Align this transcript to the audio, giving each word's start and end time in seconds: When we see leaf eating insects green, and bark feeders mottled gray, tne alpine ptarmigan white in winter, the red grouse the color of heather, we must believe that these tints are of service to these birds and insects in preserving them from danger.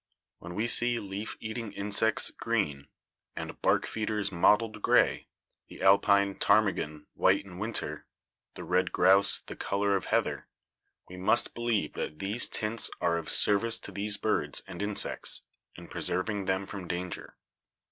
When 0.39 0.55
we 0.55 0.65
see 0.65 0.97
leaf 0.97 1.37
eating 1.39 1.73
insects 1.73 2.31
green, 2.31 2.87
and 3.35 3.61
bark 3.61 3.85
feeders 3.85 4.31
mottled 4.31 4.81
gray, 4.81 5.27
tne 5.69 5.79
alpine 5.79 6.39
ptarmigan 6.39 7.05
white 7.13 7.45
in 7.45 7.59
winter, 7.59 8.07
the 8.55 8.63
red 8.63 8.91
grouse 8.91 9.37
the 9.45 9.55
color 9.55 9.95
of 9.95 10.05
heather, 10.05 10.47
we 11.07 11.17
must 11.17 11.53
believe 11.53 11.93
that 11.93 12.17
these 12.17 12.49
tints 12.49 12.89
are 12.99 13.15
of 13.17 13.29
service 13.29 13.77
to 13.81 13.91
these 13.91 14.17
birds 14.17 14.63
and 14.65 14.81
insects 14.81 15.43
in 15.75 15.87
preserving 15.87 16.45
them 16.45 16.65
from 16.65 16.87
danger. 16.87 17.37